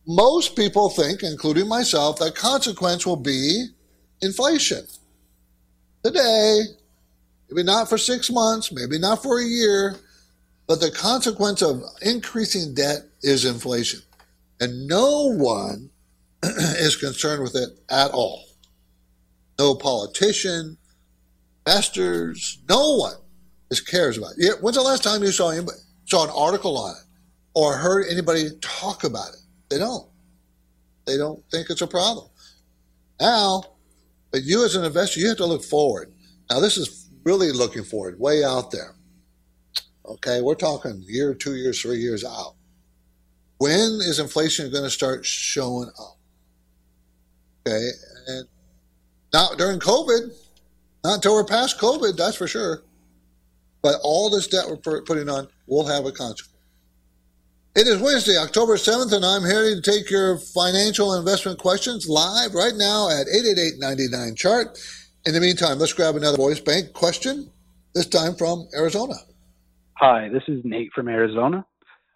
[0.07, 3.67] Most people think, including myself, that consequence will be
[4.21, 4.85] inflation.
[6.03, 6.61] Today,
[7.49, 9.97] maybe not for six months, maybe not for a year,
[10.67, 14.01] but the consequence of increasing debt is inflation.
[14.61, 15.91] And no one
[16.43, 18.45] is concerned with it at all.
[19.59, 20.79] No politician,
[21.67, 23.15] investors, no one
[23.71, 24.63] is cares about it.
[24.63, 27.03] When's the last time you saw anybody, saw an article on it
[27.55, 29.41] or heard anybody talk about it?
[29.71, 30.09] They don't.
[31.07, 32.29] They don't think it's a problem.
[33.21, 33.65] Now,
[34.31, 36.13] but you as an investor, you have to look forward.
[36.51, 38.95] Now, this is really looking forward, way out there.
[40.07, 42.55] Okay, we're talking year, two years, three years out.
[43.59, 46.19] When is inflation going to start showing up?
[47.67, 47.89] Okay,
[48.29, 48.47] and
[49.33, 50.31] not during COVID,
[51.05, 52.83] not until we're past COVID, that's for sure.
[53.81, 56.51] But all this debt we're putting on will have a consequence.
[57.75, 62.55] It is Wednesday, October 7th, and I'm here to take your financial investment questions live
[62.55, 64.79] right now at 888 chart
[65.27, 67.51] In the meantime, let's grab another voice bank question,
[67.95, 69.17] this time from Arizona.
[69.99, 71.65] Hi, this is Nate from Arizona.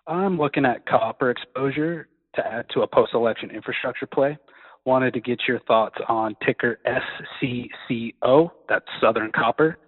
[0.09, 4.37] I'm looking at copper exposure to add to a post election infrastructure play.
[4.85, 9.79] Wanted to get your thoughts on ticker SCCO, that's Southern Copper,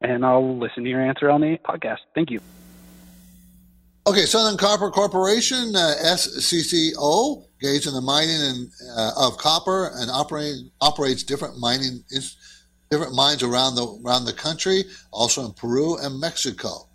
[0.00, 1.98] and I'll listen to your answer on the podcast.
[2.14, 2.40] Thank you.
[4.06, 10.10] Okay, Southern Copper Corporation, uh, SCCO, engaged in the mining and, uh, of copper and
[10.10, 12.02] operate, operates different mining
[12.90, 16.88] different mines around the around the country, also in Peru and Mexico,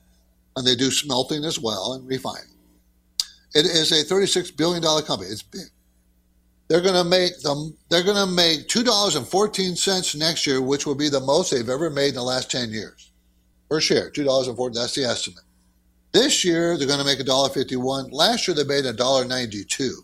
[0.59, 2.43] and they do smelting as well and refining.
[3.55, 5.31] It is a 36 billion dollar company.
[5.31, 5.61] It's big.
[6.67, 7.75] They're going to make them.
[7.89, 11.19] They're going to make two dollars and fourteen cents next year, which will be the
[11.19, 13.11] most they've ever made in the last ten years
[13.69, 14.11] per share.
[14.11, 14.79] Two dollars and fourteen.
[14.79, 15.43] That's the estimate.
[16.11, 18.11] This year they're going to make a dollar fifty-one.
[18.11, 19.95] Last year they made a dollar ninety-two.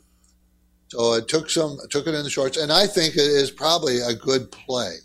[0.88, 4.00] So it took some, took it in the shorts, and I think it is probably
[4.00, 4.96] a good play.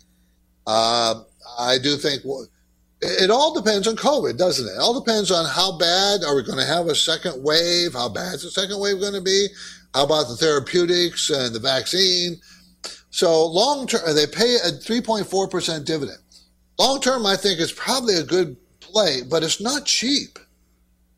[0.65, 1.21] Uh,
[1.59, 2.47] I do think well,
[3.01, 4.73] it all depends on COVID, doesn't it?
[4.73, 7.93] It all depends on how bad are we going to have a second wave?
[7.93, 9.47] How bad is the second wave going to be?
[9.93, 12.39] How about the therapeutics and the vaccine?
[13.09, 16.19] So long term, they pay a 3.4% dividend.
[16.79, 20.39] Long term, I think it's probably a good play, but it's not cheap.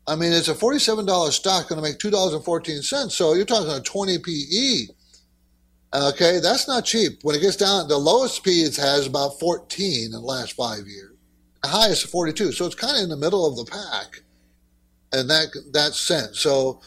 [0.08, 3.12] I mean, it's a $47 stock going to make $2.14.
[3.12, 4.88] So you're talking a 20 PE.
[5.94, 7.20] Okay, that's not cheap.
[7.22, 10.88] When it gets down, the lowest PE it has about 14 in the last five
[10.88, 11.13] years.
[11.64, 12.52] The highest 42.
[12.52, 14.22] So it's kind of in the middle of the pack
[15.18, 16.40] in that, that sense.
[16.40, 16.82] So,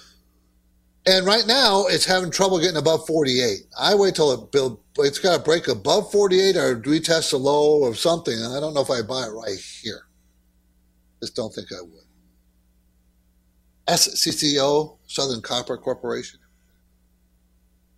[1.07, 3.61] and right now it's having trouble getting above 48.
[3.79, 7.33] I wait till it build, it's got to break above 48 or do we test
[7.33, 8.35] a low of something.
[8.35, 10.03] And I don't know if I buy it right here.
[11.23, 12.03] Just don't think I would.
[13.89, 16.41] SCCO, Southern Copper Corporation.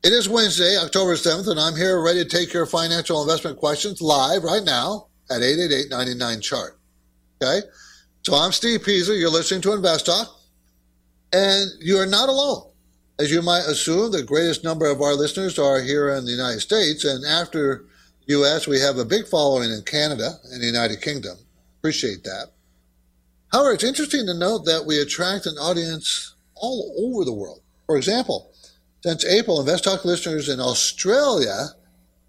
[0.05, 4.01] It is Wednesday, October 7th, and I'm here ready to take your financial investment questions
[4.01, 6.79] live right now at 888-99-CHART.
[7.43, 7.67] Okay?
[8.23, 9.19] So I'm Steve Peasley.
[9.19, 10.29] You're listening to Invest Talk,
[11.33, 12.65] and you are not alone.
[13.19, 16.61] As you might assume, the greatest number of our listeners are here in the United
[16.61, 17.85] States, and after
[18.27, 21.37] U.S., we have a big following in Canada and the United Kingdom.
[21.81, 22.51] Appreciate that.
[23.51, 27.63] However, it's interesting to note that we attract an audience all over the world.
[27.87, 28.53] For example,
[29.03, 31.69] since April, InvestTalk listeners in Australia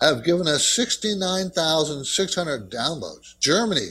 [0.01, 3.37] have given us 69,600 downloads.
[3.39, 3.89] Germany,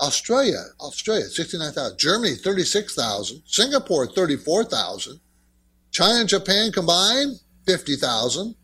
[0.00, 1.98] Australia, Australia, 69,000.
[1.98, 3.42] Germany, 36,000.
[3.46, 5.20] Singapore, 34,000.
[5.90, 8.54] China and Japan combined, 50,000.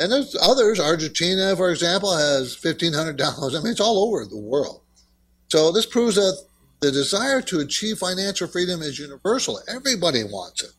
[0.00, 0.80] And there's others.
[0.80, 3.56] Argentina, for example, has 1,500 downloads.
[3.56, 4.82] I mean, it's all over the world.
[5.48, 6.44] So this proves that
[6.80, 9.60] the desire to achieve financial freedom is universal.
[9.68, 10.72] Everybody wants it.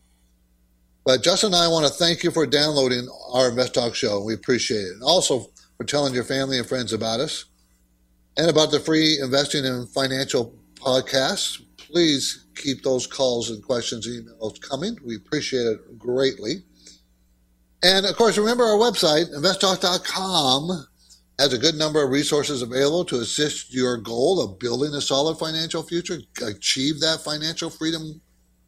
[1.06, 4.24] But Justin and I want to thank you for downloading our Invest Talk show.
[4.24, 4.94] We appreciate it.
[4.94, 5.48] And also
[5.78, 7.46] for telling your family and friends about us
[8.38, 11.62] and about the free investing and financial podcasts.
[11.78, 14.98] Please keep those calls and questions emails coming.
[15.04, 16.64] We appreciate it greatly.
[17.84, 20.88] And of course, remember our website, investtalk.com,
[21.38, 25.38] has a good number of resources available to assist your goal of building a solid
[25.38, 28.22] financial future, achieve that financial freedom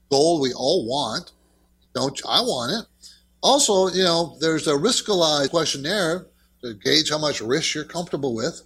[0.10, 1.32] goal we all want.
[1.96, 3.10] Don't I want it?
[3.42, 6.28] Also, you know, there's a Riskalyze questionnaire
[6.62, 8.62] to gauge how much risk you're comfortable with.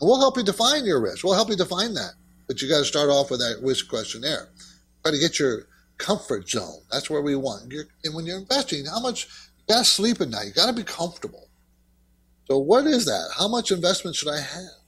[0.00, 1.24] And we'll help you define your risk.
[1.24, 2.12] We'll help you define that.
[2.46, 4.48] But you got to start off with that risk questionnaire.
[5.02, 5.66] Try to get your
[5.98, 6.80] comfort zone.
[6.90, 7.72] That's where we want.
[7.72, 9.26] You're, and when you're investing, how much
[9.68, 10.46] you got to sleep at night.
[10.46, 11.48] You got to be comfortable.
[12.48, 13.30] So what is that?
[13.38, 14.80] How much investment should I have?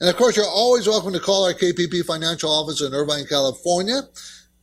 [0.00, 4.00] And of course, you're always welcome to call our KPP financial office in Irvine, California.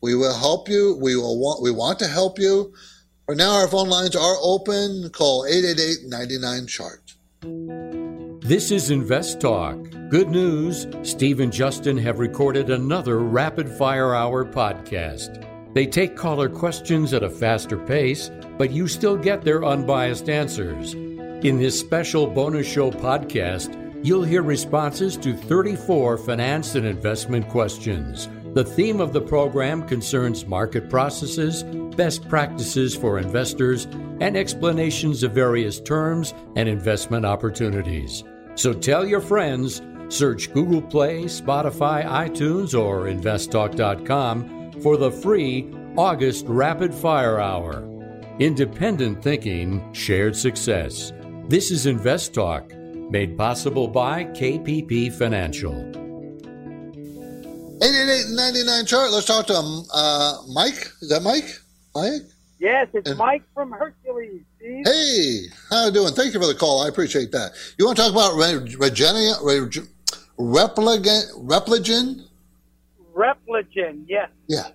[0.01, 0.97] We will help you.
[0.99, 2.73] We will want, we want to help you.
[3.27, 5.09] For now, our phone lines are open.
[5.11, 7.13] Call 888-99-CHART.
[8.43, 9.77] This is Invest Talk.
[10.09, 10.87] Good news.
[11.03, 15.45] Steve and Justin have recorded another Rapid Fire Hour podcast.
[15.73, 20.95] They take caller questions at a faster pace, but you still get their unbiased answers.
[20.95, 28.27] In this special bonus show podcast, you'll hear responses to 34 finance and investment questions.
[28.53, 31.63] The theme of the program concerns market processes,
[31.95, 33.85] best practices for investors,
[34.19, 38.25] and explanations of various terms and investment opportunities.
[38.55, 46.45] So tell your friends, search Google Play, Spotify, iTunes, or investtalk.com for the free August
[46.47, 47.87] Rapid Fire Hour.
[48.39, 51.13] Independent thinking, shared success.
[51.47, 56.10] This is Invest Talk, made possible by KPP Financial.
[57.81, 59.11] 888-99 chart.
[59.11, 60.91] Let's talk to um, uh, Mike.
[61.01, 61.59] Is that Mike?
[61.95, 62.21] Mike?
[62.59, 64.43] Yes, it's and, Mike from Hercules.
[64.57, 64.85] Steve.
[64.85, 65.39] Hey,
[65.71, 66.13] how you doing?
[66.13, 66.83] Thank you for the call.
[66.83, 67.53] I appreciate that.
[67.79, 69.33] You want to talk about Regenia,
[70.37, 72.27] Repligen, Repligen?
[73.15, 74.29] Repligen, yes.
[74.47, 74.67] Yeah.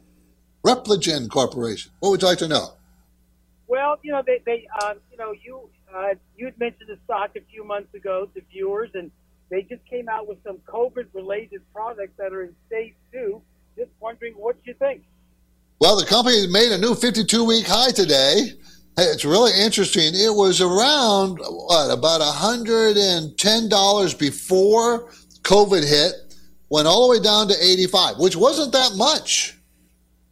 [0.67, 1.93] Repligen Corporation.
[2.01, 2.73] What would you like to know?
[3.69, 7.41] Well, you know, they, they um, you know, you, uh, you'd mentioned the stock a
[7.53, 9.13] few months ago to viewers, and
[9.51, 13.41] they just came out with some COVID-related products that are in stage two.
[13.77, 15.05] Just wondering what you think.
[15.81, 18.55] Well, the company made a new 52-week high today.
[18.99, 20.15] It's really interesting.
[20.15, 25.11] It was around what about $110 before
[25.43, 26.15] COVID hit,
[26.71, 29.59] went all the way down to 85, which wasn't that much.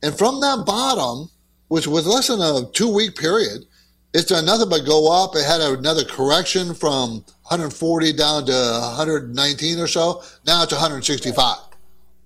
[0.03, 1.29] And from that bottom,
[1.69, 3.67] which was less than a two-week period,
[4.15, 5.37] it's done nothing but go up.
[5.37, 10.23] It had another correction from 140 down to 119 or so.
[10.47, 11.59] Now it's 165.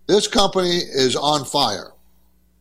[0.07, 1.93] This company is on fire.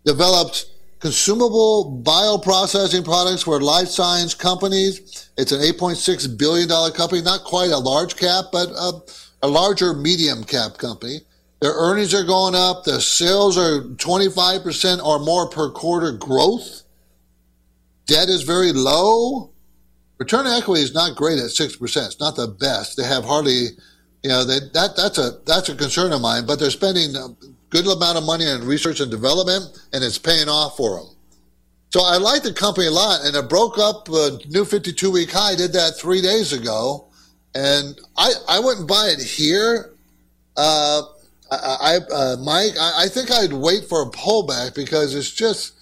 [0.06, 0.66] Developed
[1.00, 5.30] consumable bioprocessing products for life science companies.
[5.38, 9.02] It's an $8.6 billion company, not quite a large cap, but a,
[9.44, 11.20] a larger medium cap company.
[11.62, 12.84] Their earnings are going up.
[12.84, 16.84] Their sales are 25% or more per quarter growth.
[18.08, 19.52] Debt is very low.
[20.18, 22.08] Return on equity is not great at six percent.
[22.08, 22.98] It's not the best.
[22.98, 23.68] They have hardly,
[24.24, 26.46] you know, they, that that's a that's a concern of mine.
[26.46, 27.30] But they're spending a
[27.70, 31.08] good amount of money on research and development, and it's paying off for them.
[31.94, 35.32] So I like the company a lot, and it broke up a new 52 week
[35.32, 35.56] high.
[35.56, 37.08] Did that three days ago,
[37.54, 39.94] and I I wouldn't buy it here.
[40.56, 41.04] Uh,
[41.52, 45.74] I, I uh, Mike, I, I think I'd wait for a pullback because it's just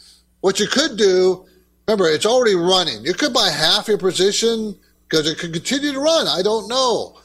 [0.42, 1.46] what you could do
[1.88, 3.04] Remember, it's already running.
[3.04, 4.76] You could buy half your position
[5.08, 6.28] because it could continue to run.
[6.28, 7.18] I don't know.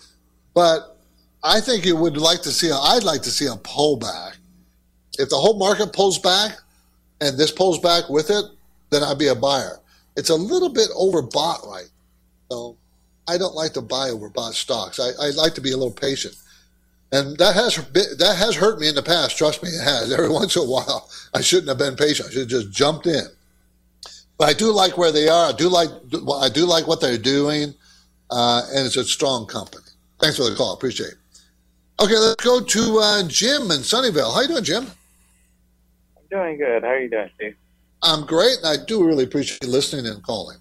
[0.55, 0.97] But
[1.43, 4.37] I think you would like to see, a, I'd like to see a pullback.
[5.19, 6.59] If the whole market pulls back
[7.21, 8.45] and this pulls back with it,
[8.91, 9.79] then I'd be a buyer.
[10.17, 11.89] it's a little bit overbought right.
[12.51, 12.77] So
[13.29, 14.99] I don't like to buy overbought stocks.
[14.99, 16.35] I, I like to be a little patient.
[17.13, 19.37] And that has that has hurt me in the past.
[19.37, 20.13] Trust me, it has.
[20.19, 22.29] Every once in a while, I shouldn't have been patient.
[22.29, 23.25] I should have just jumped in.
[24.41, 25.51] But I do like where they are.
[25.51, 25.91] I do like
[26.41, 27.75] I do like what they're doing,
[28.31, 29.85] uh, and it's a strong company.
[30.19, 30.73] Thanks for the call.
[30.73, 31.19] Appreciate it.
[32.03, 34.33] Okay, let's go to uh, Jim in Sunnyvale.
[34.33, 34.87] How you doing, Jim?
[36.17, 36.83] I'm doing good.
[36.83, 37.55] How are you doing, Steve?
[38.03, 40.57] I'm great, and I do really appreciate listening and calling.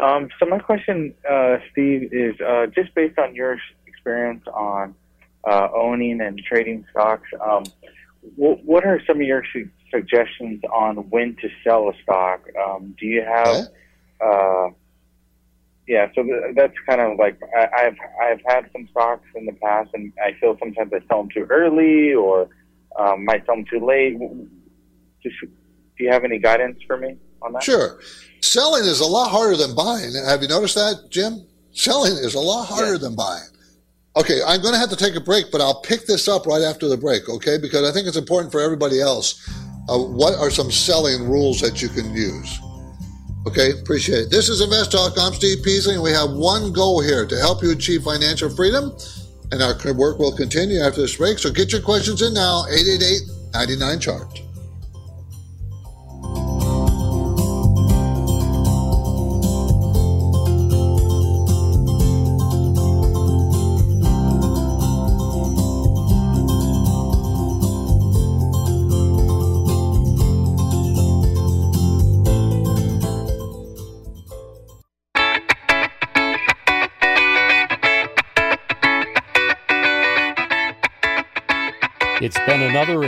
[0.00, 4.96] Um, so my question, uh, Steve, is uh, just based on your experience on
[5.48, 7.28] uh, owning and trading stocks.
[7.40, 7.62] Um,
[8.34, 12.46] what, what are some of your su- suggestions on when to sell a stock?
[12.62, 13.68] Um, do you have?
[14.20, 14.70] Uh,
[15.86, 19.52] yeah, so th- that's kind of like I, I've I've had some stocks in the
[19.52, 22.48] past, and I feel sometimes I sell them too early or
[22.98, 24.18] um, might sell them too late.
[25.22, 27.62] Just do you have any guidance for me on that?
[27.62, 28.00] Sure.
[28.40, 30.12] Selling is a lot harder than buying.
[30.26, 31.44] Have you noticed that, Jim?
[31.72, 33.48] Selling is a lot harder than buying.
[34.16, 36.62] Okay, I'm going to have to take a break, but I'll pick this up right
[36.62, 37.56] after the break, okay?
[37.56, 39.48] Because I think it's important for everybody else.
[39.88, 42.60] Uh, what are some selling rules that you can use?
[43.46, 44.30] Okay, appreciate it.
[44.30, 45.14] This is Invest Talk.
[45.18, 48.92] I'm Steve Peasley, and we have one goal here to help you achieve financial freedom.
[49.50, 51.38] And our work will continue after this break.
[51.38, 53.22] So get your questions in now, 888
[53.54, 54.42] 99 chart.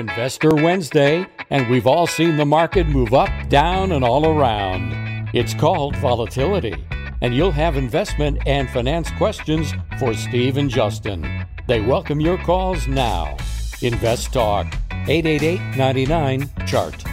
[0.01, 5.29] Investor Wednesday, and we've all seen the market move up, down, and all around.
[5.35, 6.75] It's called volatility,
[7.21, 11.47] and you'll have investment and finance questions for Steve and Justin.
[11.69, 13.37] They welcome your calls now.
[13.83, 14.75] Invest Talk,
[15.07, 17.05] 888 99 Chart.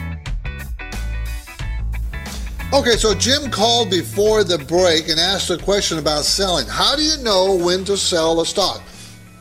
[2.74, 6.66] Okay, so Jim called before the break and asked a question about selling.
[6.68, 8.82] How do you know when to sell a stock?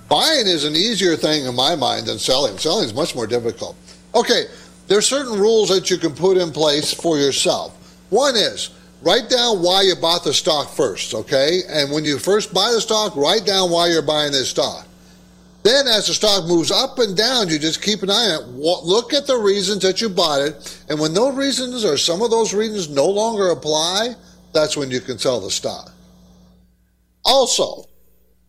[0.09, 2.59] Buying is an easier thing in my mind than selling.
[2.59, 3.77] Selling is much more difficult.
[4.15, 4.45] Okay,
[4.87, 7.73] there are certain rules that you can put in place for yourself.
[8.11, 8.71] One is
[9.03, 11.61] write down why you bought the stock first, okay?
[11.69, 14.87] And when you first buy the stock, write down why you're buying this stock.
[15.65, 18.57] Then, as the stock moves up and down, you just keep an eye on it.
[18.57, 20.81] Look at the reasons that you bought it.
[20.89, 24.15] And when those reasons or some of those reasons no longer apply,
[24.53, 25.93] that's when you can sell the stock.
[27.25, 27.87] Also,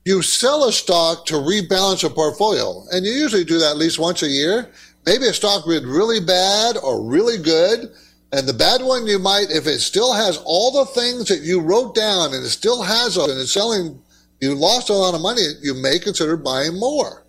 [0.08, 4.00] you sell a stock to rebalance a portfolio, and you usually do that at least
[4.00, 4.72] once a year.
[5.06, 7.92] Maybe a stock did really bad or really good,
[8.32, 11.60] and the bad one you might, if it still has all the things that you
[11.60, 14.02] wrote down and it still has them and it's selling,
[14.40, 17.26] you lost a lot of money, you may consider buying more.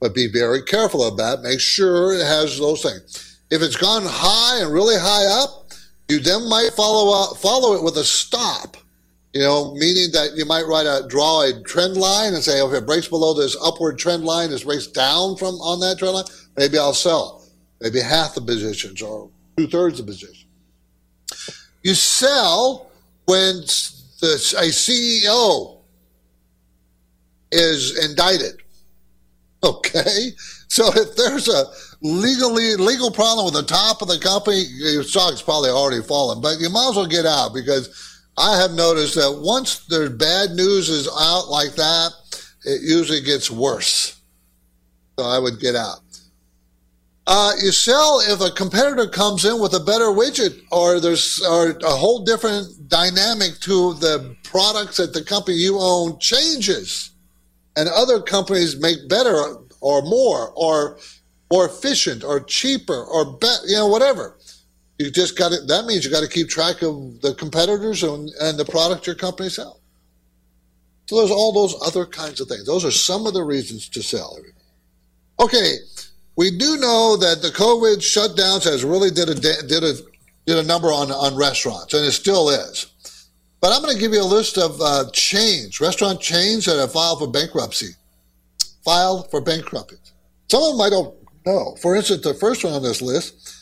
[0.00, 1.42] But be very careful of that.
[1.42, 3.40] Make sure it has those things.
[3.50, 5.72] If it's gone high and really high up,
[6.08, 8.76] you then might follow up, follow it with a stop
[9.36, 12.78] you know, meaning that you might write a draw a trend line and say, okay,
[12.78, 16.24] it breaks below this upward trend line, this breaks down from on that trend line,
[16.56, 17.44] maybe I'll sell.
[17.82, 19.28] Maybe half the positions or
[19.58, 20.26] two thirds of the.
[21.82, 22.90] You sell
[23.26, 23.56] when
[24.20, 25.80] the, a CEO
[27.52, 28.62] is indicted.
[29.62, 30.30] Okay,
[30.68, 31.64] so if there's a
[32.00, 36.40] legally legal problem with the top of the company, your stock's probably already fallen.
[36.40, 40.50] But you might as well get out because I have noticed that once there's bad
[40.50, 42.10] news is out like that,
[42.64, 44.20] it usually gets worse.
[45.18, 46.00] So I would get out.
[47.28, 51.70] Uh, you sell if a competitor comes in with a better widget or there's or
[51.70, 57.10] a whole different dynamic to the products that the company you own changes
[57.74, 60.98] and other companies make better or more or
[61.50, 64.35] more efficient or cheaper or better, you know, whatever.
[64.98, 68.30] You just got to, that means you got to keep track of the competitors and,
[68.40, 69.80] and the product your company sells.
[71.06, 72.66] So there's all those other kinds of things.
[72.66, 74.38] Those are some of the reasons to sell.
[75.38, 75.74] Okay,
[76.36, 79.94] we do know that the COVID shutdowns has really did a did a
[80.46, 82.86] did a number on on restaurants, and it still is.
[83.60, 86.92] But I'm going to give you a list of uh, chains, restaurant chains that have
[86.92, 87.90] filed for bankruptcy.
[88.84, 89.96] Filed for bankruptcy.
[90.50, 91.76] Some of them I don't know.
[91.80, 93.55] For instance, the first one on this list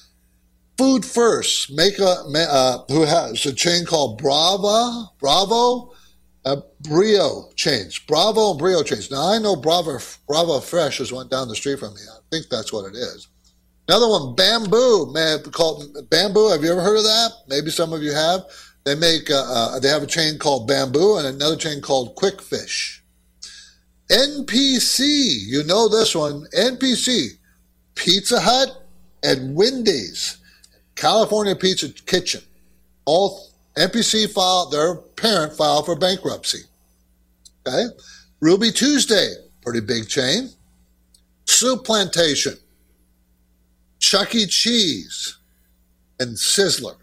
[0.76, 5.92] Food First, make a uh, who has a chain called Brava, Bravo,
[6.44, 9.10] uh, Brio chains, Bravo and Brio chains.
[9.10, 12.00] Now I know Bravo, Bravo Fresh is one down the street from me.
[12.10, 13.28] I think that's what it is.
[13.88, 15.12] Another one, Bamboo.
[15.12, 16.48] Man, called Bamboo.
[16.50, 17.30] Have you ever heard of that?
[17.48, 18.44] Maybe some of you have.
[18.84, 19.30] They make.
[19.30, 23.02] Uh, uh, they have a chain called Bamboo and another chain called Quick Fish.
[24.10, 25.46] NPC.
[25.46, 26.46] You know this one.
[26.56, 27.38] NPC.
[27.94, 28.88] Pizza Hut
[29.22, 30.38] and Wendy's.
[30.95, 32.42] California Pizza Kitchen.
[33.05, 36.61] All NPC filed their parent filed for bankruptcy.
[37.66, 37.84] Okay.
[38.40, 40.51] Ruby Tuesday, pretty big chain.
[41.47, 42.59] Souplantation,
[43.99, 44.47] Chuck E.
[44.47, 45.38] Cheese,
[46.20, 46.97] and Sizzler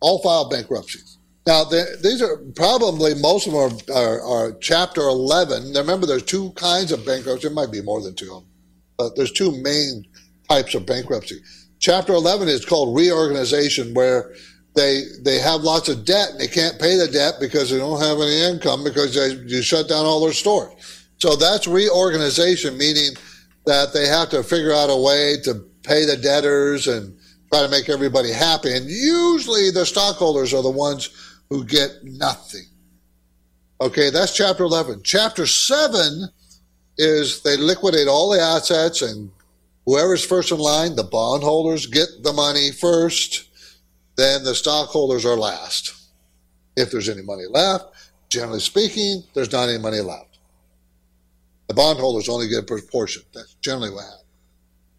[0.00, 1.18] all filed bankruptcies.
[1.46, 5.72] Now, these are probably most of them are, are, are, Chapter 11.
[5.72, 7.48] Now, remember, there's two kinds of bankruptcy.
[7.48, 8.50] There might be more than two, of them,
[8.96, 10.06] but there's two main
[10.48, 11.40] types of bankruptcy.
[11.84, 14.32] Chapter 11 is called reorganization, where
[14.74, 18.00] they they have lots of debt and they can't pay the debt because they don't
[18.00, 20.72] have any income because they, you shut down all their stores.
[21.18, 23.10] So that's reorganization, meaning
[23.66, 27.14] that they have to figure out a way to pay the debtors and
[27.52, 28.74] try to make everybody happy.
[28.74, 31.10] And usually the stockholders are the ones
[31.50, 32.64] who get nothing.
[33.82, 35.02] Okay, that's chapter 11.
[35.04, 36.30] Chapter 7
[36.96, 39.30] is they liquidate all the assets and
[39.86, 43.48] whoever's first in line, the bondholders get the money first,
[44.16, 45.94] then the stockholders are last.
[46.76, 47.86] If there's any money left,
[48.28, 50.38] generally speaking, there's not any money left.
[51.68, 53.22] The bondholders only get a proportion.
[53.32, 54.20] That's generally what happens.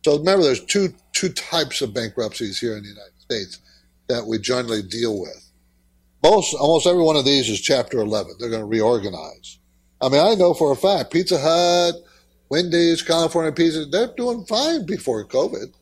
[0.03, 3.59] So remember, there's two two types of bankruptcies here in the United States
[4.07, 5.49] that we generally deal with.
[6.23, 8.35] Most, almost every one of these is Chapter 11.
[8.39, 9.59] They're going to reorganize.
[10.01, 11.95] I mean, I know for a fact Pizza Hut,
[12.55, 15.73] Wendy's, California Pizza, they're doing fine before COVID.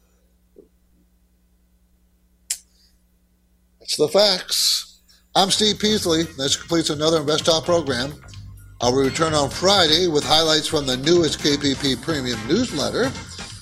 [3.80, 5.02] That's the facts.
[5.36, 6.24] I'm Steve Peasley.
[6.36, 8.14] This completes another Invest Talk program.
[8.82, 13.12] I'll return on Friday with highlights from the newest KPP Premium newsletter.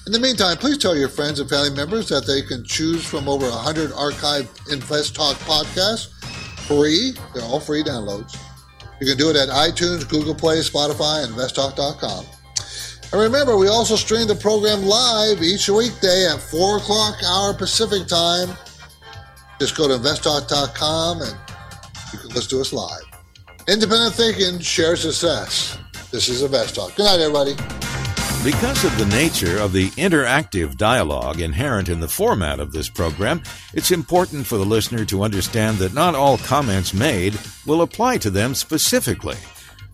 [0.07, 3.27] In the meantime, please tell your friends and family members that they can choose from
[3.27, 6.13] over 100 archived Invest Talk podcasts
[6.65, 7.13] free.
[7.33, 8.37] They're all free downloads.
[9.01, 12.40] You can do it at iTunes, Google Play, Spotify, and investtalk.com.
[13.11, 18.07] And remember, we also stream the program live each weekday at 4 o'clock hour Pacific
[18.07, 18.49] time.
[19.59, 21.35] Just go to investtalk.com and
[22.13, 23.03] you can listen to us live.
[23.67, 25.77] Independent thinking, share success.
[26.11, 26.95] This is Invest Talk.
[26.95, 27.53] Good night, everybody.
[28.43, 33.43] Because of the nature of the interactive dialogue inherent in the format of this program,
[33.73, 38.31] it's important for the listener to understand that not all comments made will apply to
[38.31, 39.37] them specifically.